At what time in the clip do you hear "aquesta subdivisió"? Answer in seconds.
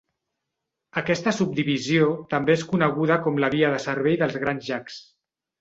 1.01-2.09